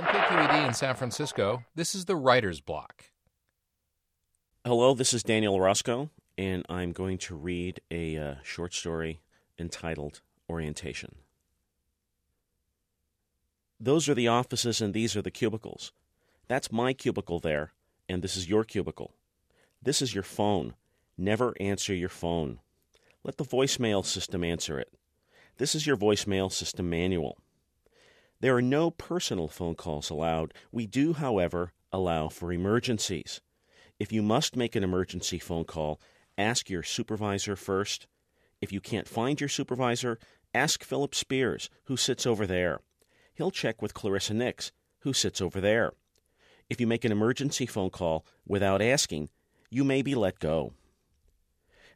From 0.00 0.08
KQED 0.08 0.66
in 0.66 0.72
San 0.72 0.94
Francisco, 0.94 1.62
this 1.74 1.94
is 1.94 2.06
the 2.06 2.16
Writer's 2.16 2.62
Block. 2.62 3.10
Hello, 4.64 4.94
this 4.94 5.12
is 5.12 5.22
Daniel 5.22 5.54
Orozco, 5.54 6.08
and 6.38 6.64
I'm 6.70 6.92
going 6.92 7.18
to 7.18 7.34
read 7.34 7.82
a 7.90 8.16
uh, 8.16 8.34
short 8.42 8.72
story 8.72 9.20
entitled 9.58 10.22
Orientation. 10.48 11.16
Those 13.78 14.08
are 14.08 14.14
the 14.14 14.26
offices, 14.26 14.80
and 14.80 14.94
these 14.94 15.16
are 15.16 15.22
the 15.22 15.30
cubicles. 15.30 15.92
That's 16.48 16.72
my 16.72 16.94
cubicle 16.94 17.38
there, 17.38 17.74
and 18.08 18.22
this 18.22 18.38
is 18.38 18.48
your 18.48 18.64
cubicle. 18.64 19.16
This 19.82 20.00
is 20.00 20.14
your 20.14 20.24
phone. 20.24 20.76
Never 21.18 21.54
answer 21.60 21.92
your 21.92 22.08
phone. 22.08 22.60
Let 23.22 23.36
the 23.36 23.44
voicemail 23.44 24.06
system 24.06 24.44
answer 24.44 24.78
it. 24.78 24.94
This 25.58 25.74
is 25.74 25.86
your 25.86 25.98
voicemail 25.98 26.50
system 26.50 26.88
manual. 26.88 27.36
There 28.40 28.56
are 28.56 28.62
no 28.62 28.90
personal 28.90 29.48
phone 29.48 29.74
calls 29.74 30.08
allowed. 30.08 30.54
We 30.72 30.86
do, 30.86 31.12
however, 31.12 31.72
allow 31.92 32.28
for 32.28 32.52
emergencies. 32.52 33.40
If 33.98 34.12
you 34.12 34.22
must 34.22 34.56
make 34.56 34.74
an 34.74 34.82
emergency 34.82 35.38
phone 35.38 35.64
call, 35.64 36.00
ask 36.38 36.70
your 36.70 36.82
supervisor 36.82 37.54
first. 37.54 38.06
If 38.60 38.72
you 38.72 38.80
can't 38.80 39.08
find 39.08 39.38
your 39.40 39.48
supervisor, 39.48 40.18
ask 40.54 40.82
Philip 40.82 41.14
Spears, 41.14 41.68
who 41.84 41.98
sits 41.98 42.26
over 42.26 42.46
there. 42.46 42.80
He'll 43.34 43.50
check 43.50 43.82
with 43.82 43.94
Clarissa 43.94 44.34
Nix, 44.34 44.72
who 45.00 45.12
sits 45.12 45.40
over 45.40 45.60
there. 45.60 45.92
If 46.70 46.80
you 46.80 46.86
make 46.86 47.04
an 47.04 47.12
emergency 47.12 47.66
phone 47.66 47.90
call 47.90 48.24
without 48.46 48.80
asking, 48.80 49.28
you 49.70 49.84
may 49.84 50.00
be 50.00 50.14
let 50.14 50.38
go. 50.38 50.72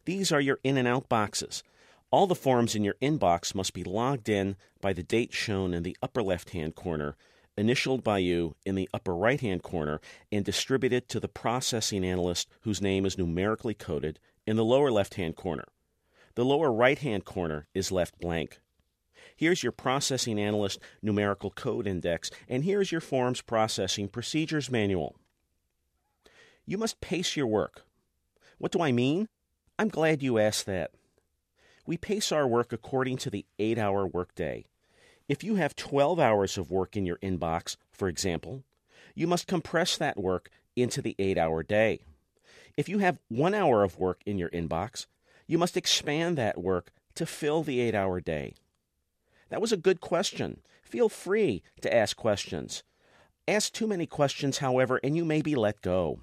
These 0.05 0.31
are 0.31 0.41
your 0.41 0.59
in 0.63 0.77
and 0.77 0.87
out 0.87 1.09
boxes. 1.09 1.63
All 2.15 2.29
the 2.29 2.37
forms 2.37 2.77
in 2.77 2.85
your 2.85 2.95
inbox 3.03 3.57
must 3.57 3.75
be 3.75 3.83
logged 3.83 4.29
in 4.29 4.55
by 4.81 4.93
the 4.93 5.03
date 5.03 5.33
shown 5.33 5.75
in 5.75 5.83
the 5.83 5.97
upper 6.01 6.23
left 6.23 6.51
hand 6.51 6.77
corner, 6.77 7.17
initialed 7.59 8.05
by 8.05 8.19
you 8.19 8.55
in 8.65 8.77
the 8.77 8.89
upper 8.95 9.17
right 9.17 9.41
hand 9.41 9.65
corner, 9.65 10.01
and 10.31 10.45
distributed 10.45 11.09
to 11.09 11.19
the 11.19 11.27
processing 11.27 12.05
analyst 12.05 12.49
whose 12.61 12.81
name 12.81 13.05
is 13.05 13.19
numerically 13.19 13.75
coded 13.75 14.21
in 14.47 14.55
the 14.55 14.65
lower 14.65 14.93
left 14.93 15.15
hand 15.15 15.35
corner. 15.35 15.65
The 16.37 16.45
lower 16.45 16.71
right 16.71 17.01
hand 17.01 17.25
corner 17.25 17.67
is 17.75 17.91
left 17.91 18.21
blank. 18.21 18.61
Here's 19.35 19.65
your 19.65 19.73
processing 19.73 20.39
analyst 20.39 20.79
numerical 21.03 21.51
code 21.51 21.89
index, 21.89 22.31
and 22.49 22.63
here's 22.63 22.93
your 22.93 23.01
forms 23.01 23.41
processing 23.41 24.07
procedures 24.07 24.71
manual. 24.71 25.17
You 26.65 26.79
must 26.79 27.01
pace 27.01 27.37
your 27.37 27.49
work. 27.49 27.85
What 28.59 28.71
do 28.71 28.81
I 28.81 28.93
mean? 28.93 29.27
I'm 29.81 29.89
glad 29.89 30.23
you 30.23 30.39
asked 30.39 30.67
that. 30.67 30.93
We 31.87 31.97
pace 31.97 32.33
our 32.33 32.47
work 32.47 32.73
according 32.73 33.19
to 33.19 33.31
the 33.31 33.45
eight 33.59 33.79
hour 33.79 34.07
workday. 34.07 34.65
If 35.29 35.45
you 35.45 35.57
have 35.57 35.77
12 35.77 36.19
hours 36.19 36.59
of 36.59 36.71
work 36.71 36.97
in 36.97 37.07
your 37.07 37.19
inbox, 37.19 37.77
for 37.93 38.09
example, 38.09 38.63
you 39.15 39.27
must 39.27 39.47
compress 39.47 39.97
that 39.97 40.17
work 40.17 40.51
into 40.77 41.01
the 41.01 41.15
eight 41.19 41.39
hour 41.39 41.63
day. 41.63 42.01
If 42.77 42.89
you 42.89 42.99
have 42.99 43.21
one 43.29 43.55
hour 43.55 43.85
of 43.85 43.99
work 43.99 44.21
in 44.27 44.39
your 44.39 44.51
inbox, 44.51 45.07
you 45.47 45.59
must 45.59 45.77
expand 45.77 46.37
that 46.37 46.61
work 46.61 46.91
to 47.15 47.27
fill 47.27 47.63
the 47.63 47.81
eight 47.81 47.95
hour 47.95 48.21
day. 48.21 48.55
That 49.51 49.61
was 49.61 49.73
a 49.73 49.77
good 49.77 50.01
question. 50.01 50.61
Feel 50.83 51.09
free 51.09 51.63
to 51.81 51.95
ask 51.95 52.17
questions. 52.17 52.83
Ask 53.47 53.73
too 53.73 53.87
many 53.87 54.07
questions, 54.07 54.59
however, 54.59 55.01
and 55.05 55.17
you 55.17 55.25
may 55.25 55.43
be 55.43 55.55
let 55.55 55.81
go. 55.83 56.21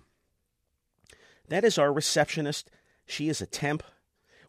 That 1.48 1.64
is 1.64 1.78
our 1.78 1.94
receptionist. 1.94 2.70
She 3.06 3.30
is 3.30 3.42
a 3.42 3.46
temp 3.46 3.84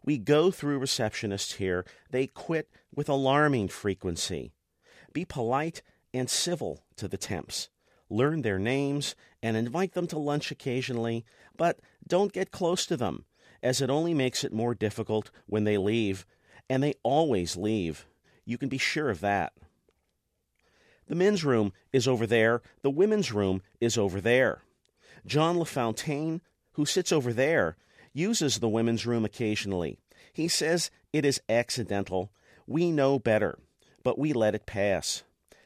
we 0.03 0.17
go 0.17 0.51
through 0.51 0.79
receptionists 0.79 1.55
here. 1.55 1.85
They 2.09 2.27
quit 2.27 2.69
with 2.93 3.09
alarming 3.09 3.69
frequency. 3.69 4.51
Be 5.13 5.25
polite 5.25 5.81
and 6.13 6.29
civil 6.29 6.83
to 6.97 7.07
the 7.07 7.17
temps. 7.17 7.69
Learn 8.09 8.41
their 8.41 8.59
names 8.59 9.15
and 9.41 9.57
invite 9.57 9.93
them 9.93 10.07
to 10.07 10.19
lunch 10.19 10.51
occasionally, 10.51 11.25
but 11.57 11.79
don't 12.07 12.33
get 12.33 12.51
close 12.51 12.85
to 12.85 12.97
them, 12.97 13.25
as 13.61 13.81
it 13.81 13.89
only 13.89 14.13
makes 14.13 14.43
it 14.43 14.53
more 14.53 14.75
difficult 14.75 15.31
when 15.47 15.63
they 15.63 15.77
leave, 15.77 16.25
and 16.69 16.83
they 16.83 16.93
always 17.01 17.55
leave. 17.55 18.05
You 18.45 18.57
can 18.57 18.69
be 18.69 18.77
sure 18.77 19.09
of 19.09 19.21
that. 19.21 19.53
The 21.07 21.15
men's 21.15 21.43
room 21.43 21.73
is 21.91 22.07
over 22.07 22.27
there, 22.27 22.61
the 22.81 22.89
women's 22.89 23.31
room 23.31 23.61
is 23.79 23.97
over 23.97 24.21
there. 24.21 24.61
John 25.25 25.57
LaFontaine, 25.57 26.41
who 26.73 26.85
sits 26.85 27.11
over 27.11 27.33
there, 27.33 27.77
uses 28.13 28.59
the 28.59 28.69
women's 28.69 29.05
room 29.05 29.25
occasionally. 29.25 29.97
He 30.33 30.47
says 30.47 30.89
it 31.13 31.25
is 31.25 31.41
accidental. 31.47 32.31
We 32.65 32.91
know 32.91 33.19
better, 33.19 33.59
but 34.03 34.17
we 34.17 34.33
let 34.33 34.55
it 34.55 34.65
pass. 34.65 35.23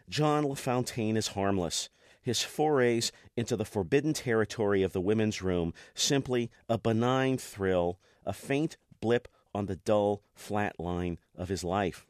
John 0.10 0.44
LaFontaine 0.44 1.18
is 1.18 1.30
harmless. 1.30 1.90
His 2.22 2.44
forays 2.44 3.14
into 3.38 3.56
the 3.56 3.66
forbidden 3.66 4.14
territory 4.14 4.84
of 4.84 4.92
the 4.92 5.02
women's 5.02 5.42
room 5.42 5.74
simply 5.96 6.52
a 6.68 6.78
benign 6.78 7.38
thrill, 7.38 8.00
a 8.26 8.34
faint 8.34 8.76
blip 9.00 9.30
on 9.56 9.68
the 9.68 9.78
dull, 9.78 10.22
flat 10.36 10.78
line 10.80 11.18
of 11.36 11.48
his 11.48 11.64
life. 11.64 12.06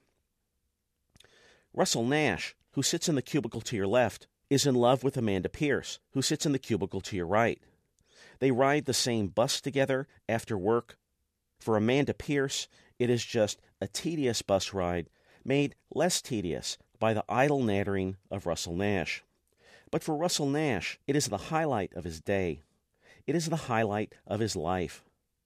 Russell 1.74 2.04
Nash, 2.04 2.56
who 2.72 2.82
sits 2.82 3.08
in 3.08 3.14
the 3.14 3.22
cubicle 3.22 3.62
to 3.62 3.76
your 3.76 3.88
left, 3.88 4.26
is 4.50 4.66
in 4.66 4.74
love 4.74 5.04
with 5.04 5.18
Amanda 5.18 5.50
Pierce, 5.50 6.00
who 6.12 6.24
sits 6.24 6.46
in 6.46 6.52
the 6.52 6.60
cubicle 6.60 7.02
to 7.02 7.16
your 7.16 7.28
right. 7.28 7.62
They 8.40 8.52
ride 8.52 8.86
the 8.86 8.94
same 8.94 9.28
bus 9.28 9.62
together 9.62 10.08
after 10.28 10.58
work. 10.58 10.98
For 11.60 11.78
Amanda 11.78 12.14
Pierce, 12.14 12.68
it 13.00 13.10
is 13.10 13.24
just 13.26 13.60
a 13.82 13.88
tedious 13.88 14.42
bus 14.42 14.74
ride 14.74 15.10
made 15.44 15.76
less 15.94 16.22
tedious 16.22 16.78
by 17.00 17.14
the 17.14 17.24
idle 17.30 17.62
nattering 17.62 18.18
of 18.30 18.46
Russell 18.46 18.76
Nash. 18.76 19.24
But 19.92 20.04
for 20.04 20.16
Russell 20.16 20.48
Nash, 20.48 21.00
it 21.08 21.16
is 21.16 21.28
the 21.28 21.38
highlight 21.38 21.94
of 21.94 22.04
his 22.04 22.20
day. 22.20 22.62
It 23.26 23.36
is 23.36 23.50
the 23.50 23.56
highlight 23.56 24.14
of 24.26 24.40
his 24.40 24.56
life. 24.56 25.04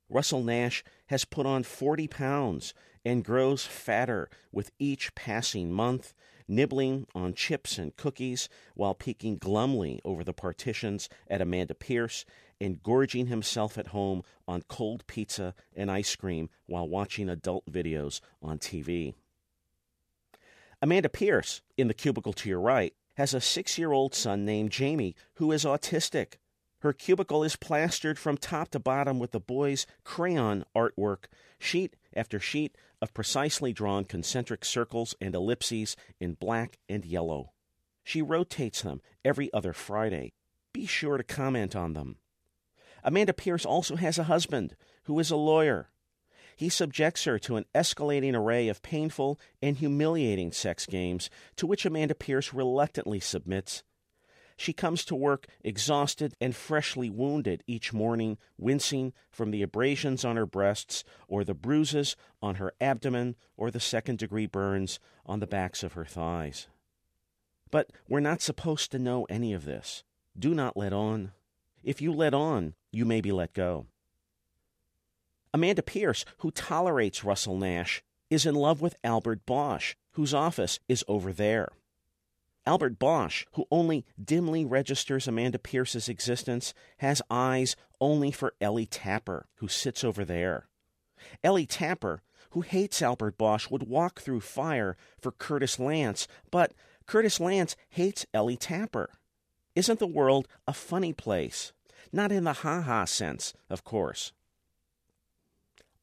Russell 0.09 0.43
Nash 0.43 0.83
has 1.07 1.25
put 1.25 1.45
on 1.45 1.63
40 1.63 2.07
pounds 2.07 2.73
and 3.05 3.23
grows 3.23 3.65
fatter 3.65 4.29
with 4.51 4.71
each 4.77 5.15
passing 5.15 5.71
month, 5.71 6.13
nibbling 6.47 7.07
on 7.15 7.33
chips 7.33 7.77
and 7.77 7.95
cookies 7.95 8.49
while 8.75 8.93
peeking 8.93 9.37
glumly 9.37 10.01
over 10.03 10.23
the 10.23 10.33
partitions 10.33 11.09
at 11.27 11.41
Amanda 11.41 11.73
Pierce 11.73 12.25
and 12.61 12.83
gorging 12.83 13.25
himself 13.25 13.77
at 13.77 13.87
home 13.87 14.23
on 14.47 14.61
cold 14.69 15.05
pizza 15.07 15.55
and 15.75 15.89
ice 15.89 16.15
cream 16.15 16.47
while 16.67 16.87
watching 16.87 17.27
adult 17.27 17.65
videos 17.65 18.21
on 18.41 18.59
TV. 18.59 19.15
Amanda 20.79 21.09
Pierce, 21.09 21.61
in 21.75 21.87
the 21.87 21.93
cubicle 21.93 22.33
to 22.33 22.49
your 22.49 22.61
right, 22.61 22.93
has 23.15 23.33
a 23.33 23.41
six 23.41 23.77
year 23.77 23.91
old 23.91 24.13
son 24.13 24.45
named 24.45 24.71
Jamie 24.71 25.15
who 25.35 25.51
is 25.51 25.65
autistic. 25.65 26.35
Her 26.79 26.93
cubicle 26.93 27.43
is 27.43 27.55
plastered 27.55 28.17
from 28.17 28.37
top 28.37 28.69
to 28.69 28.79
bottom 28.79 29.17
with 29.19 29.31
the 29.31 29.39
boy's 29.39 29.85
crayon 30.03 30.63
artwork, 30.75 31.25
sheet 31.59 31.95
after 32.15 32.39
sheet 32.39 32.75
of 33.01 33.13
precisely 33.13 33.73
drawn 33.73 34.05
concentric 34.05 34.63
circles 34.63 35.15
and 35.19 35.33
ellipses 35.33 35.95
in 36.19 36.33
black 36.35 36.77
and 36.87 37.05
yellow. 37.05 37.53
She 38.03 38.21
rotates 38.21 38.83
them 38.83 39.01
every 39.25 39.51
other 39.53 39.73
Friday. 39.73 40.33
Be 40.73 40.85
sure 40.85 41.17
to 41.17 41.23
comment 41.23 41.75
on 41.75 41.93
them. 41.93 42.17
Amanda 43.03 43.33
Pierce 43.33 43.65
also 43.65 43.95
has 43.95 44.17
a 44.17 44.23
husband 44.23 44.75
who 45.03 45.17
is 45.19 45.31
a 45.31 45.35
lawyer. 45.35 45.89
He 46.55 46.69
subjects 46.69 47.23
her 47.23 47.39
to 47.39 47.55
an 47.55 47.65
escalating 47.73 48.35
array 48.35 48.67
of 48.67 48.83
painful 48.83 49.39
and 49.61 49.77
humiliating 49.77 50.51
sex 50.51 50.85
games 50.85 51.29
to 51.55 51.65
which 51.65 51.85
Amanda 51.85 52.13
Pierce 52.13 52.53
reluctantly 52.53 53.19
submits. 53.19 53.83
She 54.57 54.73
comes 54.73 55.03
to 55.05 55.15
work 55.15 55.47
exhausted 55.63 56.35
and 56.39 56.55
freshly 56.55 57.09
wounded 57.09 57.63
each 57.65 57.93
morning, 57.93 58.37
wincing 58.59 59.11
from 59.31 59.49
the 59.49 59.63
abrasions 59.63 60.23
on 60.23 60.35
her 60.35 60.45
breasts 60.45 61.03
or 61.27 61.43
the 61.43 61.55
bruises 61.55 62.15
on 62.43 62.55
her 62.55 62.73
abdomen 62.79 63.35
or 63.57 63.71
the 63.71 63.79
second 63.79 64.19
degree 64.19 64.45
burns 64.45 64.99
on 65.25 65.39
the 65.39 65.47
backs 65.47 65.81
of 65.81 65.93
her 65.93 66.05
thighs. 66.05 66.67
But 67.71 67.91
we're 68.07 68.19
not 68.19 68.43
supposed 68.43 68.91
to 68.91 68.99
know 68.99 69.25
any 69.31 69.51
of 69.51 69.65
this. 69.65 70.03
Do 70.37 70.53
not 70.53 70.77
let 70.77 70.93
on. 70.93 71.31
If 71.83 72.01
you 72.01 72.13
let 72.13 72.33
on, 72.33 72.75
you 72.91 73.05
may 73.05 73.21
be 73.21 73.31
let 73.31 73.53
go. 73.53 73.87
Amanda 75.53 75.81
Pierce, 75.81 76.23
who 76.39 76.51
tolerates 76.51 77.23
Russell 77.23 77.57
Nash, 77.57 78.03
is 78.29 78.45
in 78.45 78.55
love 78.55 78.81
with 78.81 78.95
Albert 79.03 79.45
Bosch, 79.45 79.95
whose 80.13 80.33
office 80.33 80.79
is 80.87 81.03
over 81.07 81.33
there. 81.33 81.69
Albert 82.65 82.99
Bosch, 82.99 83.45
who 83.53 83.65
only 83.71 84.05
dimly 84.23 84.63
registers 84.63 85.27
Amanda 85.27 85.57
Pierce's 85.57 86.07
existence, 86.07 86.73
has 86.97 87.21
eyes 87.29 87.75
only 87.99 88.31
for 88.31 88.53
Ellie 88.61 88.85
Tapper, 88.85 89.47
who 89.55 89.67
sits 89.67 90.03
over 90.03 90.23
there. 90.23 90.67
Ellie 91.43 91.65
Tapper, 91.65 92.21
who 92.51 92.61
hates 92.61 93.01
Albert 93.01 93.37
Bosch, 93.37 93.69
would 93.69 93.87
walk 93.87 94.21
through 94.21 94.41
fire 94.41 94.95
for 95.19 95.31
Curtis 95.31 95.79
Lance, 95.79 96.27
but 96.51 96.73
Curtis 97.07 97.39
Lance 97.39 97.75
hates 97.89 98.25
Ellie 98.33 98.57
Tapper. 98.57 99.09
Isn't 99.75 99.99
the 99.99 100.07
world 100.07 100.47
a 100.67 100.73
funny 100.73 101.13
place? 101.13 101.71
Not 102.11 102.31
in 102.31 102.43
the 102.43 102.53
ha 102.53 102.81
ha 102.81 103.05
sense, 103.05 103.53
of 103.69 103.83
course. 103.83 104.33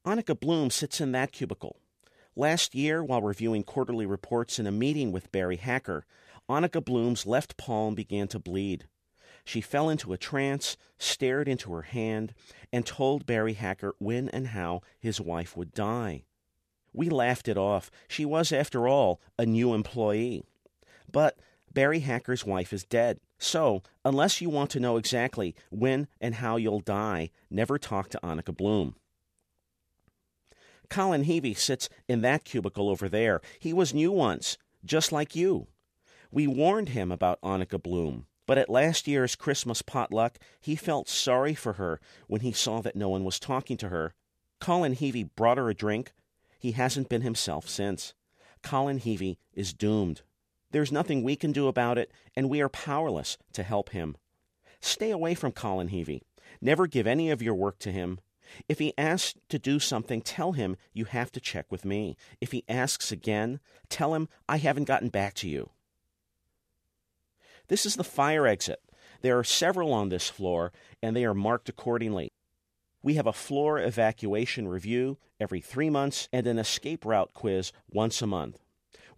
Annika 0.05 0.39
Bloom 0.39 0.69
sits 0.71 0.99
in 0.99 1.11
that 1.11 1.31
cubicle. 1.31 1.77
Last 2.35 2.73
year, 2.73 3.03
while 3.03 3.21
reviewing 3.21 3.63
quarterly 3.63 4.05
reports 4.05 4.59
in 4.59 4.65
a 4.65 4.71
meeting 4.71 5.11
with 5.11 5.31
Barry 5.31 5.57
Hacker, 5.57 6.05
Annika 6.49 6.83
Bloom's 6.83 7.27
left 7.27 7.57
palm 7.57 7.93
began 7.93 8.27
to 8.29 8.39
bleed. 8.39 8.87
She 9.45 9.61
fell 9.61 9.89
into 9.89 10.13
a 10.13 10.17
trance, 10.17 10.77
stared 10.97 11.47
into 11.47 11.71
her 11.73 11.83
hand, 11.83 12.33
and 12.71 12.85
told 12.85 13.25
Barry 13.25 13.53
Hacker 13.53 13.93
when 13.99 14.29
and 14.29 14.47
how 14.47 14.81
his 14.99 15.21
wife 15.21 15.55
would 15.55 15.73
die. 15.73 16.23
We 16.93 17.09
laughed 17.09 17.47
it 17.47 17.57
off. 17.57 17.91
She 18.07 18.25
was, 18.25 18.51
after 18.51 18.87
all, 18.87 19.21
a 19.37 19.45
new 19.45 19.73
employee. 19.73 20.43
But 21.11 21.37
Barry 21.71 21.99
Hacker's 21.99 22.45
wife 22.45 22.73
is 22.73 22.83
dead. 22.83 23.19
So, 23.39 23.81
unless 24.03 24.41
you 24.41 24.49
want 24.49 24.69
to 24.71 24.81
know 24.81 24.97
exactly 24.97 25.55
when 25.71 26.07
and 26.19 26.35
how 26.35 26.57
you'll 26.57 26.81
die, 26.81 27.31
never 27.49 27.79
talk 27.79 28.09
to 28.09 28.19
Annika 28.21 28.55
Bloom. 28.55 28.95
Colin 30.89 31.23
Heavey 31.23 31.55
sits 31.55 31.87
in 32.07 32.21
that 32.21 32.43
cubicle 32.43 32.89
over 32.89 33.07
there. 33.07 33.41
He 33.59 33.71
was 33.71 33.93
new 33.93 34.11
once, 34.11 34.57
just 34.83 35.11
like 35.11 35.35
you. 35.35 35.67
We 36.31 36.47
warned 36.47 36.89
him 36.89 37.11
about 37.11 37.41
Annika 37.41 37.81
Bloom, 37.81 38.25
but 38.45 38.57
at 38.57 38.69
last 38.69 39.07
year's 39.07 39.35
Christmas 39.35 39.81
potluck, 39.81 40.37
he 40.59 40.75
felt 40.75 41.07
sorry 41.07 41.55
for 41.55 41.73
her 41.73 42.01
when 42.27 42.41
he 42.41 42.51
saw 42.51 42.81
that 42.81 42.95
no 42.95 43.07
one 43.07 43.23
was 43.23 43.39
talking 43.39 43.77
to 43.77 43.89
her. 43.89 44.13
Colin 44.59 44.95
Heavey 44.95 45.29
brought 45.35 45.57
her 45.57 45.69
a 45.69 45.75
drink. 45.75 46.11
He 46.59 46.73
hasn't 46.73 47.07
been 47.07 47.21
himself 47.21 47.69
since. 47.69 48.13
Colin 48.61 48.99
Heavey 48.99 49.37
is 49.53 49.71
doomed. 49.73 50.23
There's 50.71 50.91
nothing 50.91 51.23
we 51.23 51.35
can 51.35 51.51
do 51.51 51.67
about 51.67 51.97
it, 51.97 52.11
and 52.35 52.49
we 52.49 52.61
are 52.61 52.69
powerless 52.69 53.37
to 53.53 53.63
help 53.63 53.89
him. 53.89 54.15
Stay 54.81 55.11
away 55.11 55.33
from 55.33 55.51
Colin 55.51 55.89
Heavey. 55.89 56.21
Never 56.61 56.87
give 56.87 57.07
any 57.07 57.29
of 57.29 57.41
your 57.41 57.55
work 57.55 57.79
to 57.79 57.91
him. 57.91 58.19
If 58.67 58.79
he 58.79 58.93
asks 58.97 59.35
to 59.49 59.59
do 59.59 59.79
something, 59.79 60.21
tell 60.21 60.53
him 60.53 60.77
you 60.93 61.05
have 61.05 61.31
to 61.33 61.39
check 61.39 61.71
with 61.71 61.85
me. 61.85 62.15
If 62.41 62.51
he 62.51 62.63
asks 62.67 63.11
again, 63.11 63.59
tell 63.89 64.13
him 64.15 64.27
I 64.47 64.57
haven't 64.57 64.85
gotten 64.85 65.09
back 65.09 65.33
to 65.35 65.49
you. 65.49 65.71
This 67.67 67.85
is 67.85 67.95
the 67.95 68.03
fire 68.03 68.47
exit. 68.47 68.79
There 69.21 69.37
are 69.37 69.43
several 69.43 69.93
on 69.93 70.09
this 70.09 70.29
floor, 70.29 70.71
and 71.03 71.15
they 71.15 71.25
are 71.25 71.33
marked 71.33 71.69
accordingly. 71.69 72.31
We 73.03 73.15
have 73.15 73.27
a 73.27 73.33
floor 73.33 73.79
evacuation 73.79 74.67
review 74.67 75.17
every 75.39 75.61
three 75.61 75.89
months 75.89 76.27
and 76.33 76.47
an 76.47 76.57
escape 76.57 77.05
route 77.05 77.33
quiz 77.33 77.71
once 77.89 78.21
a 78.21 78.27
month. 78.27 78.59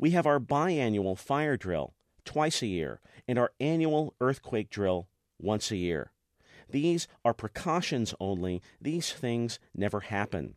We 0.02 0.10
have 0.12 0.26
our 0.26 0.40
biannual 0.40 1.16
fire 1.16 1.56
drill 1.56 1.94
twice 2.26 2.64
a 2.64 2.68
year 2.68 3.02
and 3.28 3.38
our 3.38 3.52
annual 3.60 4.16
earthquake 4.20 4.72
drill 4.72 5.08
once 5.40 5.70
a 5.70 5.76
year. 5.76 6.12
These 6.68 7.08
are 7.24 7.36
precautions 7.36 8.16
only. 8.20 8.64
These 8.82 9.14
things 9.14 9.60
never 9.76 10.00
happen. 10.00 10.56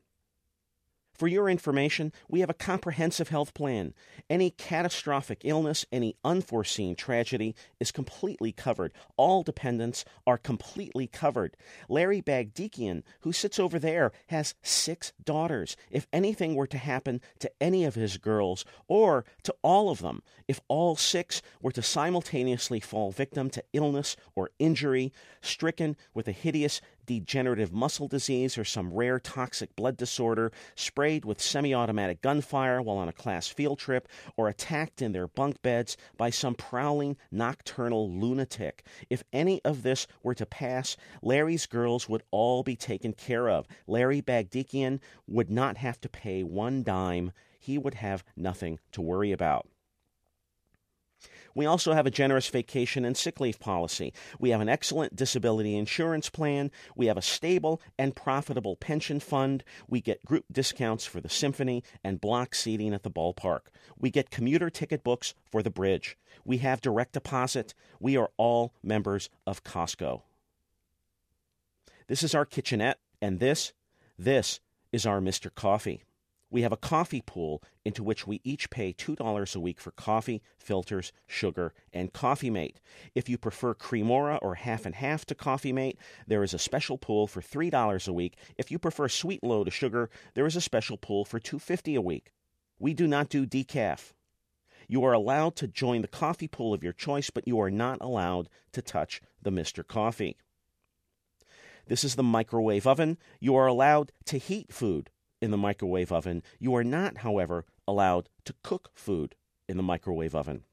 For 1.15 1.29
your 1.29 1.49
information, 1.49 2.13
we 2.29 2.41
have 2.41 2.51
a 2.51 2.55
comprehensive 2.55 3.29
health 3.29 3.55
plan. 3.55 3.95
Any 4.29 4.51
catastrophic 4.51 5.43
illness, 5.45 5.87
any 5.93 6.17
unforeseen 6.25 6.97
tragedy 6.97 7.55
is 7.79 7.93
completely 7.93 8.51
covered. 8.51 8.93
All 9.17 9.45
dependents 9.45 10.05
are 10.27 10.37
completely 10.37 11.07
covered. 11.07 11.57
Larry 11.89 12.21
Bagdikian, 12.21 13.05
who 13.21 13.33
sits 13.33 13.61
over 13.61 13.79
there, 13.79 14.11
has 14.27 14.57
six 14.63 15.13
daughters. 15.23 15.77
If 15.89 16.09
anything 16.13 16.57
were 16.57 16.67
to 16.67 16.79
happen 16.79 17.21
to 17.39 17.51
any 17.61 17.85
of 17.85 17.95
his 17.95 18.19
girls, 18.19 18.65
or 18.89 19.25
to 19.45 19.55
all 19.63 19.91
of 19.91 20.01
them, 20.01 20.21
if 20.49 20.61
all 20.67 20.97
six 20.97 21.43
were 21.63 21.73
to 21.73 21.83
simultaneously 21.83 22.81
fall 22.81 23.13
victim 23.13 23.51
to 23.51 23.65
illness 23.73 24.17
or 24.35 24.51
injury, 24.59 25.13
stricken 25.41 25.97
with 26.13 26.27
a 26.27 26.33
hideous 26.33 26.81
degenerative 27.07 27.73
muscle 27.73 28.09
disease 28.09 28.57
or 28.57 28.65
some 28.65 28.93
rare 28.93 29.19
toxic 29.19 29.75
blood 29.77 29.97
disorder, 29.97 30.53
sprayed 30.75 31.25
with 31.25 31.41
semi 31.41 31.75
automatic 31.75 32.23
gunfire 32.23 32.81
while 32.81 32.97
on 32.97 33.09
a 33.09 33.13
class 33.13 33.49
field 33.49 33.79
trip, 33.79 34.09
or 34.37 34.49
attacked 34.49 35.03
in 35.03 35.13
their 35.13 35.27
bunk 35.27 35.61
beds 35.63 35.97
by 36.17 36.31
some 36.31 36.55
prowling 36.55 37.17
nocturnal 37.31 38.11
lunatic. 38.11 38.85
If 39.11 39.25
any 39.33 39.61
of 39.65 39.83
this 39.83 40.07
were 40.23 40.35
to 40.35 40.47
pass, 40.47 40.97
Larry's 41.23 41.67
girls 41.67 42.09
would 42.09 42.23
all 42.31 42.63
be 42.63 42.77
taken 42.77 43.13
care 43.13 43.49
of. 43.49 43.67
Larry 43.87 44.23
Bagdikian 44.23 45.01
would 45.27 45.51
not 45.51 45.77
have 45.77 46.01
to 46.01 46.09
pay 46.09 46.43
one 46.43 46.83
dime. 46.83 47.33
He 47.59 47.79
would 47.79 47.95
have 47.95 48.25
nothing 48.37 48.79
to 48.93 49.01
worry 49.01 49.33
about. 49.33 49.67
We 51.55 51.67
also 51.67 51.93
have 51.93 52.07
a 52.07 52.11
generous 52.11 52.49
vacation 52.49 53.05
and 53.05 53.17
sick 53.17 53.41
leave 53.41 53.61
policy. 53.61 54.13
We 54.39 54.51
have 54.51 54.61
an 54.61 54.69
excellent 54.69 55.15
disability 55.15 55.77
insurance 55.77 56.29
plan. 56.29 56.71
We 56.97 57.07
have 57.07 57.17
a 57.17 57.23
stable 57.23 57.81
and 57.99 58.17
profitable 58.17 58.77
pension 58.77 59.21
fund. 59.21 59.63
We 59.89 60.01
get 60.01 60.25
group 60.25 60.47
discounts 60.51 61.07
for 61.07 61.21
the 61.21 61.29
symphony 61.29 61.85
and 62.03 62.21
block 62.21 62.55
seating 62.55 62.93
at 62.93 63.05
the 63.05 63.11
ballpark. 63.11 63.61
We 63.99 64.11
get 64.11 64.31
commuter 64.31 64.69
ticket 64.69 65.05
books 65.05 65.35
for 65.51 65.63
the 65.63 65.71
bridge. 65.71 66.19
We 66.45 66.59
have 66.59 66.81
direct 66.81 67.13
deposit. 67.13 67.75
We 68.01 68.17
are 68.17 68.31
all 68.37 68.75
members 68.83 69.31
of 69.47 69.63
Costco. 69.63 70.23
This 72.07 72.23
is 72.23 72.35
our 72.35 72.45
kitchenette, 72.45 72.99
and 73.23 73.41
this, 73.41 73.73
this 74.19 74.61
is 74.93 75.07
our 75.07 75.21
Mr. 75.21 75.55
Coffee. 75.55 76.03
We 76.55 76.63
have 76.63 76.71
a 76.73 76.77
coffee 76.77 77.21
pool 77.21 77.65
into 77.85 78.05
which 78.05 78.29
we 78.29 78.41
each 78.45 78.71
pay 78.71 78.93
$2 78.93 79.57
a 79.57 79.59
week 79.59 79.81
for 79.81 79.91
coffee, 79.91 80.41
filters, 80.57 81.11
sugar, 81.27 81.75
and 81.93 82.13
Coffee 82.13 82.49
Mate. 82.49 82.79
If 83.13 83.29
you 83.29 83.37
prefer 83.37 83.75
Cremora 83.75 84.39
or 84.41 84.55
half 84.55 84.87
and 84.87 84.95
half 84.95 85.25
to 85.27 85.35
Coffee 85.35 85.73
Mate, 85.73 85.99
there 86.29 86.45
is 86.45 86.55
a 86.55 86.59
special 86.61 86.97
pool 86.97 87.27
for 87.27 87.43
$3 87.43 88.07
a 88.07 88.13
week. 88.13 88.37
If 88.57 88.71
you 88.71 88.79
prefer 88.79 89.09
sweet 89.09 89.43
low 89.43 89.65
to 89.65 89.71
sugar, 89.73 90.11
there 90.35 90.47
is 90.47 90.55
a 90.55 90.61
special 90.61 90.97
pool 90.97 91.25
for 91.25 91.41
$2.50 91.41 91.97
a 91.97 92.01
week. 92.01 92.31
We 92.79 92.95
do 92.95 93.09
not 93.09 93.31
do 93.31 93.47
decaf. 93.47 94.13
You 94.87 95.03
are 95.03 95.13
allowed 95.13 95.57
to 95.57 95.67
join 95.67 96.03
the 96.03 96.07
coffee 96.07 96.47
pool 96.47 96.73
of 96.73 96.85
your 96.85 96.93
choice, 96.93 97.31
but 97.31 97.49
you 97.49 97.59
are 97.59 97.71
not 97.71 97.99
allowed 98.01 98.49
to 98.75 98.81
touch 98.81 99.21
the 99.43 99.51
Mr. 99.51 99.85
Coffee. 99.85 100.37
This 101.89 102.05
is 102.05 102.15
the 102.15 102.23
microwave 102.23 102.87
oven. 102.87 103.19
You 103.41 103.57
are 103.57 103.67
allowed 103.67 104.13
to 104.27 104.39
heat 104.39 104.73
food 104.73 105.11
in 105.45 105.51
the 105.51 105.57
microwave 105.57 106.11
oven. 106.11 106.43
You 106.59 106.75
are 106.75 106.83
not, 106.83 107.19
however, 107.19 107.67
allowed 107.87 108.29
to 108.47 108.55
cook 108.63 108.91
food 108.95 109.37
in 109.69 109.77
the 109.77 109.83
microwave 109.83 110.35
oven. 110.35 110.65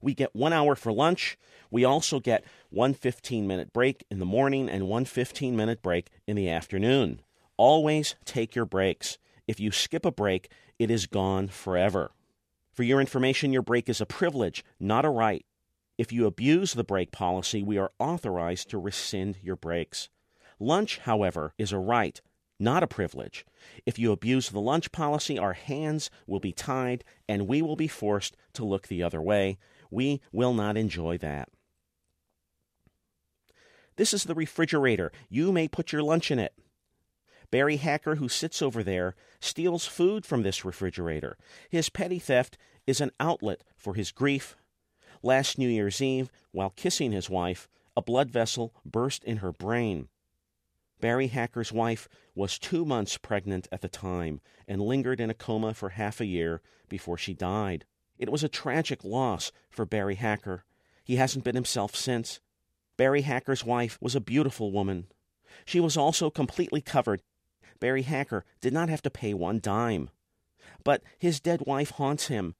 We 0.00 0.14
get 0.14 0.34
one 0.34 0.52
hour 0.52 0.74
for 0.74 0.92
lunch. 0.92 1.38
We 1.70 1.84
also 1.84 2.18
get 2.18 2.44
one 2.70 2.94
15 2.94 3.46
minute 3.46 3.72
break 3.72 4.04
in 4.10 4.18
the 4.18 4.26
morning 4.26 4.68
and 4.68 4.88
one 4.88 5.04
15 5.04 5.54
minute 5.54 5.82
break 5.82 6.08
in 6.26 6.34
the 6.34 6.48
afternoon. 6.48 7.20
Always 7.56 8.16
take 8.24 8.56
your 8.56 8.64
breaks. 8.64 9.18
If 9.46 9.60
you 9.60 9.70
skip 9.70 10.04
a 10.04 10.10
break, 10.10 10.50
it 10.78 10.90
is 10.90 11.06
gone 11.06 11.48
forever. 11.48 12.10
For 12.72 12.82
your 12.82 13.00
information, 13.00 13.52
your 13.52 13.62
break 13.62 13.88
is 13.88 14.00
a 14.00 14.06
privilege, 14.06 14.64
not 14.80 15.04
a 15.04 15.10
right. 15.10 15.44
If 15.98 16.10
you 16.10 16.26
abuse 16.26 16.72
the 16.72 16.84
break 16.84 17.12
policy, 17.12 17.62
we 17.62 17.76
are 17.76 17.92
authorized 17.98 18.70
to 18.70 18.78
rescind 18.78 19.36
your 19.42 19.56
breaks. 19.56 20.08
Lunch, 20.58 20.98
however, 20.98 21.52
is 21.58 21.70
a 21.72 21.78
right, 21.78 22.20
not 22.62 22.82
a 22.82 22.86
privilege. 22.86 23.44
If 23.84 23.98
you 23.98 24.12
abuse 24.12 24.48
the 24.48 24.60
lunch 24.60 24.92
policy, 24.92 25.38
our 25.38 25.52
hands 25.52 26.10
will 26.26 26.40
be 26.40 26.52
tied 26.52 27.04
and 27.28 27.48
we 27.48 27.60
will 27.60 27.76
be 27.76 27.88
forced 27.88 28.36
to 28.54 28.64
look 28.64 28.86
the 28.86 29.02
other 29.02 29.20
way. 29.20 29.58
We 29.90 30.20
will 30.32 30.54
not 30.54 30.76
enjoy 30.76 31.18
that. 31.18 31.48
This 33.96 34.14
is 34.14 34.24
the 34.24 34.34
refrigerator. 34.34 35.12
You 35.28 35.52
may 35.52 35.68
put 35.68 35.92
your 35.92 36.02
lunch 36.02 36.30
in 36.30 36.38
it. 36.38 36.54
Barry 37.50 37.76
Hacker, 37.76 38.14
who 38.14 38.28
sits 38.28 38.62
over 38.62 38.82
there, 38.82 39.14
steals 39.38 39.84
food 39.84 40.24
from 40.24 40.42
this 40.42 40.64
refrigerator. 40.64 41.36
His 41.68 41.90
petty 41.90 42.18
theft 42.18 42.56
is 42.86 43.00
an 43.00 43.10
outlet 43.20 43.62
for 43.76 43.94
his 43.94 44.10
grief. 44.10 44.56
Last 45.22 45.58
New 45.58 45.68
Year's 45.68 46.00
Eve, 46.00 46.30
while 46.52 46.70
kissing 46.70 47.12
his 47.12 47.28
wife, 47.28 47.68
a 47.94 48.00
blood 48.00 48.30
vessel 48.30 48.74
burst 48.86 49.22
in 49.24 49.38
her 49.38 49.52
brain. 49.52 50.08
Barry 51.02 51.26
Hacker's 51.26 51.72
wife 51.72 52.08
was 52.32 52.60
two 52.60 52.84
months 52.84 53.18
pregnant 53.18 53.66
at 53.72 53.80
the 53.80 53.88
time 53.88 54.40
and 54.68 54.80
lingered 54.80 55.20
in 55.20 55.30
a 55.30 55.34
coma 55.34 55.74
for 55.74 55.88
half 55.88 56.20
a 56.20 56.26
year 56.26 56.62
before 56.88 57.18
she 57.18 57.34
died. 57.34 57.84
It 58.20 58.30
was 58.30 58.44
a 58.44 58.48
tragic 58.48 59.02
loss 59.02 59.50
for 59.68 59.84
Barry 59.84 60.14
Hacker. 60.14 60.64
He 61.02 61.16
hasn't 61.16 61.44
been 61.44 61.56
himself 61.56 61.96
since. 61.96 62.38
Barry 62.96 63.22
Hacker's 63.22 63.64
wife 63.64 63.98
was 64.00 64.14
a 64.14 64.20
beautiful 64.20 64.70
woman. 64.70 65.08
She 65.64 65.80
was 65.80 65.96
also 65.96 66.30
completely 66.30 66.80
covered. 66.80 67.22
Barry 67.80 68.02
Hacker 68.02 68.44
did 68.60 68.72
not 68.72 68.88
have 68.88 69.02
to 69.02 69.10
pay 69.10 69.34
one 69.34 69.58
dime. 69.58 70.08
But 70.84 71.02
his 71.18 71.40
dead 71.40 71.62
wife 71.66 71.90
haunts 71.90 72.28
him. 72.28 72.54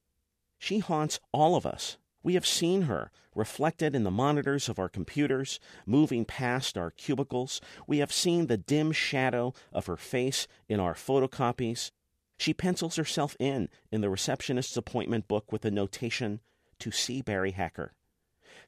She 0.58 0.80
haunts 0.80 1.20
all 1.30 1.54
of 1.54 1.64
us. 1.64 1.96
We 2.22 2.34
have 2.34 2.46
seen 2.46 2.82
her 2.82 3.10
reflected 3.34 3.94
in 3.94 4.04
the 4.04 4.10
monitors 4.10 4.68
of 4.68 4.78
our 4.78 4.88
computers, 4.88 5.58
moving 5.86 6.24
past 6.24 6.78
our 6.78 6.90
cubicles. 6.90 7.60
We 7.86 7.98
have 7.98 8.12
seen 8.12 8.46
the 8.46 8.56
dim 8.56 8.92
shadow 8.92 9.54
of 9.72 9.86
her 9.86 9.96
face 9.96 10.46
in 10.68 10.78
our 10.78 10.94
photocopies. 10.94 11.90
She 12.38 12.54
pencils 12.54 12.96
herself 12.96 13.36
in 13.38 13.68
in 13.90 14.00
the 14.00 14.10
receptionist's 14.10 14.76
appointment 14.76 15.28
book 15.28 15.50
with 15.52 15.62
the 15.62 15.70
notation, 15.70 16.40
To 16.80 16.90
see 16.90 17.22
Barry 17.22 17.52
Hacker. 17.52 17.92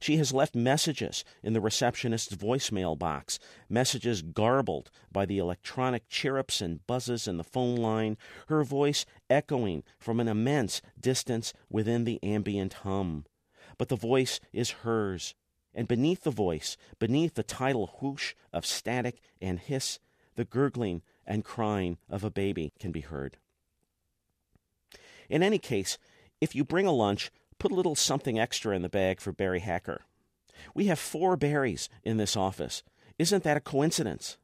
She 0.01 0.17
has 0.17 0.33
left 0.33 0.55
messages 0.55 1.25
in 1.43 1.53
the 1.53 1.61
receptionist's 1.61 2.35
voicemail 2.35 2.99
box, 2.99 3.39
messages 3.69 4.23
garbled 4.23 4.91
by 5.13 5.27
the 5.27 5.39
electronic 5.39 6.09
chirrups 6.09 6.61
and 6.61 6.87
buzzes 6.87 7.29
in 7.29 7.37
the 7.37 7.45
phone 7.45 7.77
line, 7.77 8.17
her 8.49 8.65
voice 8.65 9.05
echoing 9.29 9.85
from 9.99 10.21
an 10.21 10.29
immense 10.29 10.81
distance 10.99 11.53
within 11.69 12.05
the 12.05 12.23
ambient 12.23 12.73
hum. 12.75 13.27
But 13.79 13.89
the 13.89 13.97
voice 13.97 14.41
is 14.53 14.71
hers, 14.83 15.35
and 15.75 15.89
beneath 15.89 16.23
the 16.23 16.31
voice, 16.31 16.77
beneath 16.99 17.35
the 17.35 17.43
tidal 17.43 17.99
whoosh 18.01 18.35
of 18.53 18.67
static 18.67 19.21
and 19.41 19.59
hiss, 19.59 19.99
the 20.37 20.45
gurgling 20.45 21.03
and 21.27 21.45
crying 21.45 21.99
of 22.09 22.25
a 22.25 22.31
baby 22.31 22.73
can 22.79 22.93
be 22.93 23.01
heard. 23.01 23.37
In 25.29 25.43
any 25.43 25.59
case, 25.59 25.99
if 26.41 26.55
you 26.55 26.65
bring 26.65 26.87
a 26.87 26.93
lunch, 26.93 27.31
put 27.59 27.73
a 27.73 27.75
little 27.75 27.95
something 27.95 28.39
extra 28.39 28.77
in 28.77 28.83
the 28.83 28.89
bag 28.89 29.21
for 29.21 29.33
Barry 29.33 29.61
Hacker. 29.61 30.03
We 30.75 30.87
have 30.87 30.99
four 30.99 31.37
Barrys 31.37 31.89
in 32.03 32.17
this 32.17 32.37
office. 32.37 32.83
Isn't 33.19 33.45
that 33.45 33.57
a 33.57 33.61
coincidence? 33.61 34.37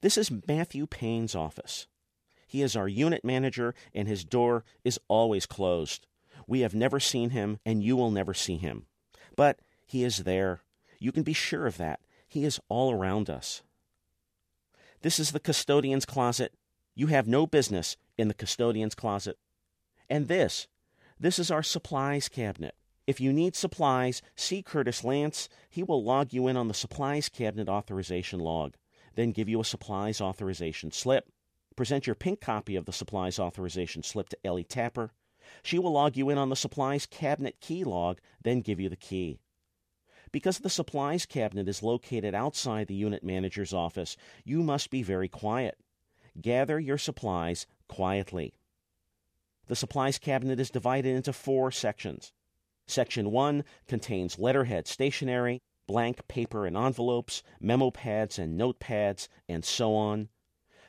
This 0.00 0.16
is 0.16 0.30
Matthew 0.48 0.86
Payne's 0.86 1.34
office. 1.34 1.86
He 2.46 2.62
is 2.62 2.74
our 2.74 2.88
unit 2.88 3.24
manager, 3.24 3.74
and 3.94 4.08
his 4.08 4.24
door 4.24 4.64
is 4.84 4.98
always 5.08 5.46
closed. 5.46 6.06
We 6.50 6.62
have 6.62 6.74
never 6.74 6.98
seen 6.98 7.30
him, 7.30 7.60
and 7.64 7.80
you 7.80 7.94
will 7.94 8.10
never 8.10 8.34
see 8.34 8.56
him. 8.56 8.86
But 9.36 9.60
he 9.86 10.02
is 10.02 10.24
there. 10.24 10.62
You 10.98 11.12
can 11.12 11.22
be 11.22 11.32
sure 11.32 11.64
of 11.64 11.76
that. 11.76 12.00
He 12.26 12.44
is 12.44 12.58
all 12.68 12.90
around 12.92 13.30
us. 13.30 13.62
This 15.02 15.20
is 15.20 15.30
the 15.30 15.38
custodian's 15.38 16.04
closet. 16.04 16.52
You 16.96 17.06
have 17.06 17.28
no 17.28 17.46
business 17.46 17.96
in 18.18 18.26
the 18.26 18.34
custodian's 18.34 18.96
closet. 18.96 19.38
And 20.08 20.26
this, 20.26 20.66
this 21.20 21.38
is 21.38 21.52
our 21.52 21.62
supplies 21.62 22.28
cabinet. 22.28 22.74
If 23.06 23.20
you 23.20 23.32
need 23.32 23.54
supplies, 23.54 24.20
see 24.34 24.60
Curtis 24.60 25.04
Lance. 25.04 25.48
He 25.68 25.84
will 25.84 26.02
log 26.02 26.32
you 26.32 26.48
in 26.48 26.56
on 26.56 26.66
the 26.66 26.74
supplies 26.74 27.28
cabinet 27.28 27.68
authorization 27.68 28.40
log, 28.40 28.74
then 29.14 29.30
give 29.30 29.48
you 29.48 29.60
a 29.60 29.64
supplies 29.64 30.20
authorization 30.20 30.90
slip. 30.90 31.30
Present 31.76 32.08
your 32.08 32.16
pink 32.16 32.40
copy 32.40 32.74
of 32.74 32.86
the 32.86 32.92
supplies 32.92 33.38
authorization 33.38 34.02
slip 34.02 34.30
to 34.30 34.38
Ellie 34.44 34.64
Tapper. 34.64 35.12
She 35.62 35.78
will 35.78 35.92
log 35.92 36.16
you 36.16 36.30
in 36.30 36.38
on 36.38 36.48
the 36.48 36.56
supplies 36.56 37.06
cabinet 37.06 37.60
key 37.60 37.84
log, 37.84 38.18
then 38.42 38.60
give 38.60 38.80
you 38.80 38.88
the 38.88 38.96
key. 38.96 39.40
Because 40.32 40.58
the 40.58 40.70
supplies 40.70 41.26
cabinet 41.26 41.68
is 41.68 41.82
located 41.82 42.34
outside 42.34 42.86
the 42.86 42.94
unit 42.94 43.24
manager's 43.24 43.72
office, 43.72 44.16
you 44.44 44.62
must 44.62 44.90
be 44.90 45.02
very 45.02 45.28
quiet. 45.28 45.78
Gather 46.40 46.78
your 46.78 46.98
supplies 46.98 47.66
quietly. 47.88 48.54
The 49.66 49.76
supplies 49.76 50.18
cabinet 50.18 50.60
is 50.60 50.70
divided 50.70 51.14
into 51.16 51.32
four 51.32 51.70
sections. 51.70 52.32
Section 52.86 53.30
1 53.30 53.64
contains 53.86 54.38
letterhead 54.38 54.86
stationery, 54.86 55.60
blank 55.86 56.26
paper 56.28 56.66
and 56.66 56.76
envelopes, 56.76 57.42
memo 57.60 57.90
pads 57.90 58.38
and 58.38 58.58
notepads, 58.58 59.28
and 59.48 59.64
so 59.64 59.94
on. 59.94 60.28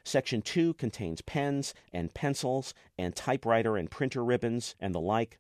Section 0.04 0.42
2 0.42 0.74
contains 0.74 1.22
pens 1.22 1.74
and 1.94 2.14
pencils 2.14 2.74
and 2.98 3.16
typewriter 3.16 3.78
and 3.78 3.92
printer 3.92 4.24
ribbons 4.24 4.76
and 4.80 4.96
the 4.96 5.00
like. 5.00 5.40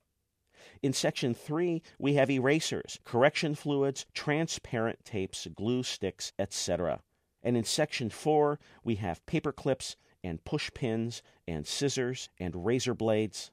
In 0.83 0.93
section 0.93 1.33
3, 1.33 1.81
we 1.97 2.13
have 2.13 2.29
erasers, 2.29 2.99
correction 3.03 3.55
fluids, 3.55 4.05
transparent 4.13 5.03
tapes, 5.03 5.47
glue 5.55 5.83
sticks, 5.83 6.33
etc. 6.37 7.01
And 7.41 7.57
in 7.57 7.63
section 7.63 8.09
4, 8.09 8.59
we 8.83 8.95
have 8.95 9.25
paper 9.25 9.51
clips 9.51 9.95
and 10.23 10.43
push 10.43 10.71
pins 10.73 11.23
and 11.47 11.65
scissors 11.65 12.29
and 12.39 12.65
razor 12.65 12.93
blades. 12.93 13.51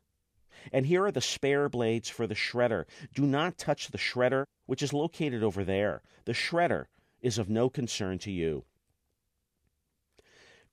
And 0.73 0.87
here 0.87 1.05
are 1.05 1.13
the 1.13 1.21
spare 1.21 1.69
blades 1.69 2.11
for 2.11 2.27
the 2.27 2.35
shredder. 2.35 2.85
Do 3.15 3.25
not 3.25 3.57
touch 3.57 3.89
the 3.89 3.99
shredder, 3.99 4.45
which 4.67 4.83
is 4.83 4.93
located 4.93 5.43
over 5.43 5.65
there. 5.65 6.03
The 6.25 6.33
shredder 6.33 6.87
is 7.23 7.39
of 7.39 7.49
no 7.49 7.71
concern 7.71 8.19
to 8.19 8.31
you. 8.31 8.65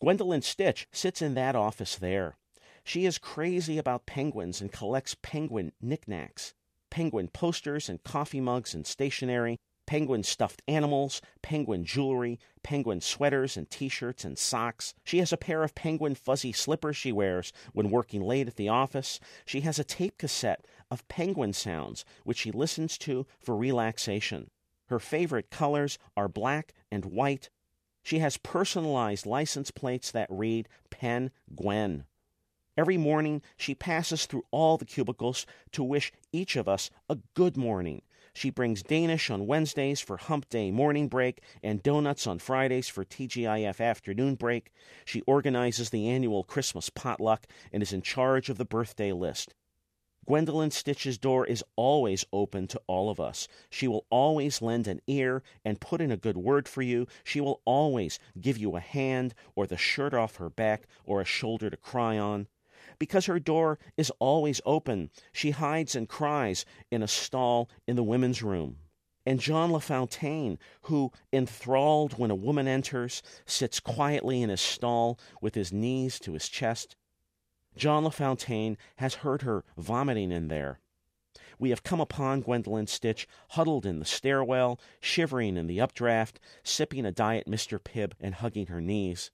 Gwendolyn 0.02 0.42
Stitch 0.42 0.88
sits 0.92 1.22
in 1.22 1.34
that 1.36 1.56
office 1.56 1.96
there. 1.96 2.38
She 2.84 3.06
is 3.06 3.18
crazy 3.18 3.78
about 3.78 4.06
penguins 4.06 4.62
and 4.62 4.72
collects 4.72 5.16
penguin 5.22 5.72
knickknacks, 5.82 6.54
penguin 6.90 7.30
posters 7.30 7.90
and 7.90 8.04
coffee 8.04 8.42
mugs 8.42 8.74
and 8.74 8.86
stationery, 8.86 9.58
penguin 9.88 10.24
stuffed 10.24 10.62
animals, 10.68 11.22
penguin 11.42 11.86
jewelry, 11.86 12.40
penguin 12.64 13.02
sweaters 13.02 13.56
and 13.58 13.70
t 13.70 13.88
shirts 13.88 14.24
and 14.25 14.38
socks. 14.38 14.94
She 15.04 15.20
has 15.20 15.32
a 15.32 15.38
pair 15.38 15.64
of 15.64 15.75
penguin 15.75 16.16
fuzzy 16.16 16.52
slippers 16.52 16.98
she 16.98 17.12
wears 17.12 17.54
when 17.74 17.90
working 17.90 18.22
late 18.22 18.48
at 18.48 18.56
the 18.56 18.70
office. 18.70 19.20
She 19.46 19.62
has 19.62 19.80
a 19.80 19.84
tape 19.84 20.18
cassette 20.18 20.66
of 20.92 21.08
penguin 21.08 21.54
sounds, 21.54 22.06
which 22.24 22.40
she 22.40 22.52
listens 22.52 22.98
to 23.00 23.25
for 23.40 23.56
relaxation. 23.56 24.50
Her 24.88 25.00
favorite 25.00 25.50
colors 25.50 25.98
are 26.16 26.28
black 26.28 26.74
and 26.92 27.06
white. 27.06 27.50
She 28.06 28.20
has 28.20 28.38
personalized 28.38 29.26
license 29.26 29.72
plates 29.72 30.12
that 30.12 30.28
read 30.30 30.70
Pen 30.92 31.32
Gwen. 31.56 32.06
Every 32.78 32.98
morning, 32.98 33.42
she 33.58 33.74
passes 33.74 34.28
through 34.28 34.46
all 34.52 34.78
the 34.78 34.86
cubicles 34.86 35.48
to 35.72 35.84
wish 35.84 36.12
each 36.32 36.56
of 36.56 36.68
us 36.68 36.92
a 37.10 37.18
good 37.34 37.58
morning. 37.58 38.04
She 38.36 38.52
brings 38.52 38.84
Danish 38.84 39.32
on 39.32 39.48
Wednesdays 39.48 40.02
for 40.02 40.18
hump 40.18 40.50
day 40.50 40.70
morning 40.70 41.08
break 41.08 41.42
and 41.64 41.82
donuts 41.82 42.28
on 42.28 42.38
Fridays 42.38 42.88
for 42.88 43.04
TGIF 43.04 43.82
afternoon 43.82 44.36
break. 44.36 44.72
She 45.04 45.22
organizes 45.22 45.90
the 45.90 46.08
annual 46.08 46.44
Christmas 46.44 46.92
potluck 46.92 47.48
and 47.74 47.82
is 47.82 47.92
in 47.92 48.04
charge 48.04 48.52
of 48.52 48.60
the 48.60 48.66
birthday 48.66 49.14
list. 49.14 49.56
Gwendolyn 50.27 50.72
Stitch's 50.72 51.20
door 51.20 51.46
is 51.46 51.63
always 51.75 52.25
open 52.34 52.67
to 52.67 52.82
all 52.88 53.12
of 53.12 53.20
us. 53.20 53.48
She 53.70 53.88
will 53.88 54.05
always 54.10 54.62
lend 54.62 54.88
an 54.88 55.01
ear 55.05 55.44
and 55.63 55.79
put 55.79 56.01
in 56.01 56.12
a 56.12 56.17
good 56.17 56.38
word 56.38 56.67
for 56.67 56.82
you. 56.82 57.08
She 57.24 57.39
will 57.39 57.62
always 57.63 58.17
give 58.39 58.58
you 58.58 58.75
a 58.75 58.79
hand 58.79 59.36
or 59.55 59.67
the 59.67 59.77
shirt 59.77 60.15
off 60.15 60.38
her 60.38 60.50
back 60.50 60.88
or 61.05 61.22
a 61.22 61.25
shoulder 61.25 61.70
to 61.70 61.77
cry 61.77 62.17
on. 62.17 62.48
Because 62.98 63.27
her 63.27 63.39
door 63.39 63.77
is 63.98 64.12
always 64.20 64.62
open, 64.65 65.12
she 65.32 65.51
hides 65.51 65.96
and 65.96 66.10
cries 66.10 66.65
in 66.89 67.03
a 67.03 67.08
stall 67.08 67.70
in 67.88 67.96
the 67.96 68.03
women's 68.03 68.41
room. 68.41 68.77
And 69.27 69.39
John 69.39 69.72
LaFontaine, 69.72 70.60
who, 70.84 71.12
enthralled 71.34 72.17
when 72.17 72.32
a 72.32 72.36
woman 72.36 72.67
enters, 72.67 73.24
sits 73.46 73.79
quietly 73.79 74.41
in 74.41 74.50
his 74.50 74.62
stall 74.62 75.20
with 75.41 75.55
his 75.55 75.74
knees 75.74 76.20
to 76.20 76.34
his 76.34 76.48
chest. 76.48 76.96
John 77.75 78.03
LaFontaine 78.03 78.77
has 78.98 79.15
heard 79.15 79.41
her 79.41 79.63
vomiting 79.77 80.32
in 80.32 80.48
there. 80.48 80.79
We 81.60 81.70
have 81.70 81.84
come 81.84 82.01
upon 82.01 82.41
Gwendolyn 82.41 82.88
Stitch 82.88 83.27
huddled 83.50 83.86
in 83.86 84.00
the 84.00 84.05
stairwell, 84.05 84.79
shivering 85.00 85.58
in 85.58 85.67
the 85.67 85.79
updraft, 85.79 86.39
sipping 86.63 87.05
a 87.05 87.12
diet 87.12 87.48
Mr. 87.48 87.79
Pibb 87.79 88.13
and 88.20 88.36
hugging 88.36 88.67
her 88.67 88.82
knees. 88.82 89.32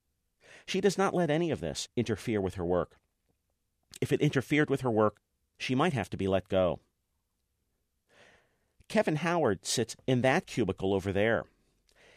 She 0.65 0.81
does 0.81 0.98
not 0.98 1.13
let 1.13 1.29
any 1.29 1.51
of 1.51 1.62
this 1.62 1.88
interfere 1.95 2.41
with 2.41 2.55
her 2.55 2.65
work. 2.65 2.98
If 4.00 4.12
it 4.12 4.21
interfered 4.21 4.69
with 4.69 4.81
her 4.81 4.91
work, 4.91 5.17
she 5.57 5.75
might 5.75 5.93
have 5.93 6.10
to 6.12 6.17
be 6.17 6.27
let 6.27 6.48
go. 6.48 6.79
Kevin 8.88 9.17
Howard 9.17 9.65
sits 9.65 9.95
in 10.05 10.21
that 10.21 10.48
cubicle 10.48 10.93
over 10.93 11.12
there. 11.12 11.45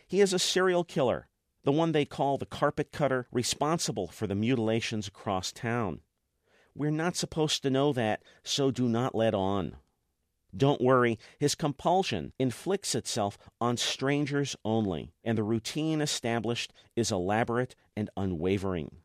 He 0.06 0.20
is 0.20 0.32
a 0.32 0.38
serial 0.38 0.84
killer, 0.84 1.28
the 1.62 1.72
one 1.72 1.92
they 1.92 2.04
call 2.04 2.36
the 2.36 2.46
carpet 2.46 2.92
cutter, 2.92 3.26
responsible 3.32 4.08
for 4.08 4.26
the 4.26 4.34
mutilations 4.34 5.08
across 5.08 5.52
town. 5.52 6.00
We're 6.76 6.90
not 6.90 7.16
supposed 7.16 7.62
to 7.62 7.70
know 7.70 7.92
that, 7.92 8.22
so 8.42 8.70
do 8.70 8.88
not 8.88 9.14
let 9.14 9.34
on. 9.34 9.76
Don't 10.56 10.80
worry, 10.80 11.18
his 11.38 11.54
compulsion 11.54 12.32
inflicts 12.38 12.94
itself 12.94 13.38
on 13.60 13.76
strangers 13.76 14.56
only, 14.64 15.12
and 15.24 15.36
the 15.36 15.42
routine 15.42 16.00
established 16.00 16.72
is 16.94 17.10
elaborate 17.10 17.74
and 17.96 18.10
unwavering. 18.16 18.96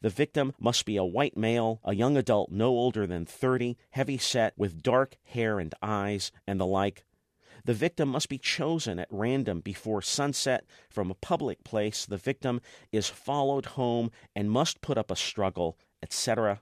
The 0.00 0.10
victim 0.10 0.54
must 0.60 0.84
be 0.84 0.96
a 0.96 1.04
white 1.04 1.36
male, 1.36 1.80
a 1.84 1.94
young 1.94 2.16
adult 2.16 2.52
no 2.52 2.68
older 2.68 3.06
than 3.06 3.26
30, 3.26 3.76
heavy 3.90 4.18
set, 4.18 4.54
with 4.56 4.82
dark 4.82 5.16
hair 5.24 5.58
and 5.58 5.74
eyes, 5.82 6.30
and 6.46 6.60
the 6.60 6.66
like. 6.66 7.04
The 7.64 7.74
victim 7.74 8.08
must 8.08 8.28
be 8.28 8.38
chosen 8.38 9.00
at 9.00 9.08
random 9.10 9.60
before 9.60 10.00
sunset 10.02 10.64
from 10.88 11.10
a 11.10 11.16
public 11.16 11.64
place. 11.64 12.06
The 12.06 12.16
victim 12.16 12.60
is 12.92 13.08
followed 13.08 13.66
home 13.66 14.12
and 14.36 14.50
must 14.50 14.80
put 14.80 14.98
up 14.98 15.10
a 15.10 15.16
struggle, 15.16 15.76
etc. 16.02 16.60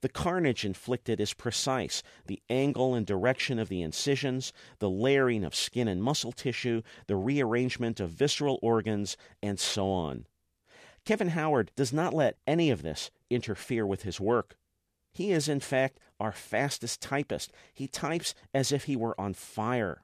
The 0.00 0.08
carnage 0.08 0.64
inflicted 0.64 1.20
is 1.20 1.34
precise. 1.34 2.02
The 2.26 2.40
angle 2.48 2.94
and 2.94 3.06
direction 3.06 3.58
of 3.58 3.68
the 3.68 3.82
incisions, 3.82 4.52
the 4.78 4.90
layering 4.90 5.44
of 5.44 5.54
skin 5.54 5.88
and 5.88 6.02
muscle 6.02 6.32
tissue, 6.32 6.82
the 7.06 7.16
rearrangement 7.16 7.98
of 7.98 8.10
visceral 8.10 8.58
organs, 8.62 9.16
and 9.42 9.58
so 9.58 9.90
on. 9.90 10.26
Kevin 11.04 11.30
Howard 11.30 11.72
does 11.74 11.92
not 11.92 12.14
let 12.14 12.36
any 12.46 12.70
of 12.70 12.82
this 12.82 13.10
interfere 13.30 13.86
with 13.86 14.02
his 14.02 14.20
work. 14.20 14.56
He 15.12 15.32
is, 15.32 15.48
in 15.48 15.60
fact, 15.60 15.98
our 16.20 16.32
fastest 16.32 17.00
typist. 17.00 17.52
He 17.74 17.88
types 17.88 18.34
as 18.54 18.70
if 18.70 18.84
he 18.84 18.94
were 18.94 19.18
on 19.20 19.34
fire. 19.34 20.02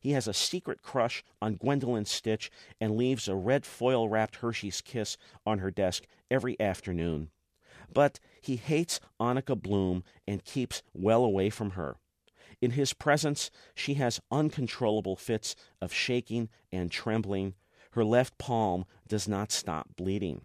He 0.00 0.12
has 0.12 0.28
a 0.28 0.34
secret 0.34 0.82
crush 0.82 1.24
on 1.42 1.56
Gwendolyn 1.56 2.04
Stitch 2.04 2.50
and 2.80 2.96
leaves 2.96 3.26
a 3.26 3.34
red 3.34 3.66
foil 3.66 4.08
wrapped 4.08 4.36
Hershey's 4.36 4.80
Kiss 4.80 5.16
on 5.44 5.58
her 5.58 5.70
desk 5.72 6.04
every 6.30 6.58
afternoon. 6.60 7.30
But 7.92 8.20
he 8.40 8.56
hates 8.56 9.00
Annika 9.20 9.60
Bloom 9.60 10.04
and 10.26 10.44
keeps 10.44 10.82
well 10.92 11.24
away 11.24 11.50
from 11.50 11.70
her. 11.70 11.96
In 12.60 12.72
his 12.72 12.92
presence, 12.92 13.50
she 13.74 13.94
has 13.94 14.20
uncontrollable 14.30 15.16
fits 15.16 15.54
of 15.80 15.92
shaking 15.92 16.48
and 16.72 16.90
trembling. 16.90 17.54
Her 17.92 18.04
left 18.04 18.38
palm 18.38 18.84
does 19.06 19.28
not 19.28 19.52
stop 19.52 19.88
bleeding. 19.96 20.42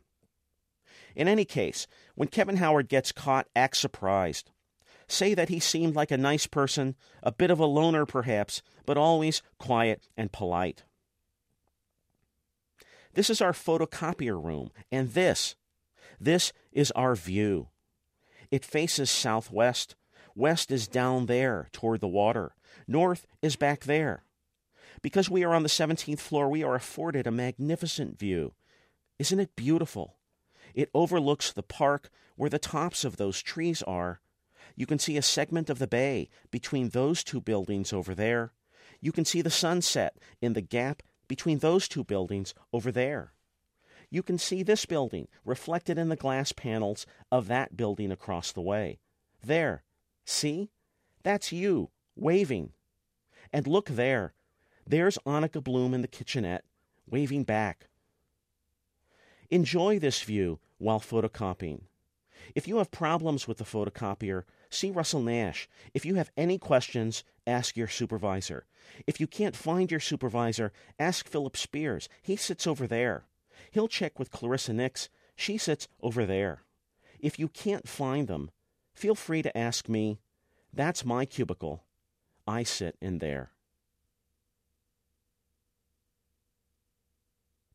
In 1.15 1.27
any 1.27 1.45
case, 1.45 1.87
when 2.15 2.27
Kevin 2.27 2.57
Howard 2.57 2.87
gets 2.87 3.11
caught, 3.11 3.47
act 3.55 3.77
surprised. 3.77 4.51
Say 5.07 5.33
that 5.33 5.49
he 5.49 5.59
seemed 5.59 5.95
like 5.95 6.11
a 6.11 6.17
nice 6.17 6.47
person, 6.47 6.95
a 7.21 7.31
bit 7.31 7.51
of 7.51 7.59
a 7.59 7.65
loner 7.65 8.05
perhaps, 8.05 8.61
but 8.85 8.97
always 8.97 9.41
quiet 9.59 10.07
and 10.17 10.31
polite. 10.31 10.83
This 13.13 13.29
is 13.29 13.41
our 13.41 13.51
photocopier 13.53 14.43
room, 14.43 14.71
and 14.91 15.13
this, 15.13 15.55
this 16.19 16.51
is 16.73 16.91
our 16.91 17.15
view. 17.15 17.69
It 18.51 18.65
faces 18.65 19.09
southwest. 19.09 19.95
West 20.35 20.71
is 20.71 20.87
down 20.87 21.27
there 21.27 21.69
toward 21.71 22.01
the 22.01 22.07
water. 22.07 22.55
North 22.87 23.25
is 23.41 23.55
back 23.55 23.85
there. 23.85 24.23
Because 25.01 25.29
we 25.29 25.43
are 25.43 25.53
on 25.53 25.63
the 25.63 25.69
17th 25.69 26.19
floor, 26.19 26.49
we 26.49 26.63
are 26.63 26.75
afforded 26.75 27.27
a 27.27 27.31
magnificent 27.31 28.17
view. 28.17 28.53
Isn't 29.19 29.39
it 29.39 29.55
beautiful? 29.55 30.17
It 30.73 30.89
overlooks 30.93 31.51
the 31.51 31.63
park 31.63 32.09
where 32.35 32.49
the 32.49 32.59
tops 32.59 33.05
of 33.05 33.17
those 33.17 33.41
trees 33.41 33.81
are. 33.83 34.21
You 34.75 34.85
can 34.85 34.99
see 34.99 35.17
a 35.17 35.21
segment 35.21 35.69
of 35.69 35.79
the 35.79 35.87
bay 35.87 36.29
between 36.49 36.89
those 36.89 37.23
two 37.23 37.41
buildings 37.41 37.93
over 37.93 38.15
there. 38.15 38.53
You 39.01 39.11
can 39.11 39.25
see 39.25 39.41
the 39.41 39.49
sunset 39.49 40.17
in 40.41 40.53
the 40.53 40.61
gap 40.61 41.03
between 41.27 41.59
those 41.59 41.87
two 41.87 42.03
buildings 42.03 42.53
over 42.71 42.91
there. 42.91 43.33
You 44.13 44.21
can 44.21 44.37
see 44.37 44.61
this 44.61 44.85
building 44.85 45.27
reflected 45.43 45.97
in 45.97 46.09
the 46.09 46.15
glass 46.15 46.51
panels 46.51 47.07
of 47.31 47.47
that 47.47 47.75
building 47.75 48.11
across 48.11 48.51
the 48.51 48.61
way. 48.61 48.99
There. 49.43 49.81
See? 50.23 50.69
That's 51.23 51.51
you, 51.51 51.89
waving. 52.15 52.73
And 53.51 53.65
look 53.65 53.87
there. 53.89 54.35
There's 54.85 55.17
Annika 55.25 55.63
Bloom 55.63 55.95
in 55.95 56.03
the 56.03 56.07
kitchenette, 56.07 56.63
waving 57.09 57.45
back. 57.45 57.87
Enjoy 59.49 59.97
this 59.97 60.21
view 60.21 60.59
while 60.77 60.99
photocopying. 60.99 61.81
If 62.53 62.67
you 62.67 62.77
have 62.77 62.91
problems 62.91 63.47
with 63.47 63.57
the 63.57 63.63
photocopier, 63.63 64.43
see 64.69 64.91
Russell 64.91 65.23
Nash. 65.23 65.67
If 65.95 66.05
you 66.05 66.13
have 66.15 66.29
any 66.37 66.59
questions, 66.59 67.23
ask 67.47 67.75
your 67.75 67.87
supervisor. 67.87 68.67
If 69.07 69.19
you 69.19 69.25
can't 69.25 69.55
find 69.55 69.89
your 69.89 69.99
supervisor, 69.99 70.71
ask 70.99 71.27
Philip 71.27 71.57
Spears. 71.57 72.07
He 72.21 72.35
sits 72.35 72.67
over 72.67 72.85
there. 72.85 73.25
He'll 73.73 73.87
check 73.87 74.19
with 74.19 74.29
Clarissa 74.29 74.71
Nix. 74.71 75.09
She 75.35 75.57
sits 75.57 75.87
over 75.99 76.27
there. 76.27 76.61
If 77.19 77.39
you 77.39 77.47
can't 77.47 77.87
find 77.87 78.27
them, 78.27 78.51
feel 78.93 79.15
free 79.15 79.41
to 79.41 79.57
ask 79.57 79.89
me. 79.89 80.19
That's 80.71 81.03
my 81.03 81.25
cubicle. 81.25 81.83
I 82.45 82.61
sit 82.61 82.95
in 83.01 83.17
there. 83.17 83.49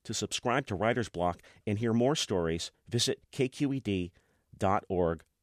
To 0.04 0.14
subscribe 0.14 0.66
to 0.68 0.76
Writer's 0.76 1.08
Block 1.08 1.42
and 1.66 1.80
hear 1.80 1.92
more 1.92 2.14
stories, 2.14 2.70
visit 2.88 3.20
kqed.org 3.32 4.12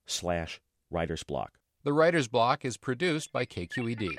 slash 0.05 0.61
writersblock. 0.91 1.47
The 1.83 1.93
Writer's 1.93 2.29
Block 2.29 2.63
is 2.63 2.77
produced 2.77 3.33
by 3.33 3.45
KQED. 3.45 4.17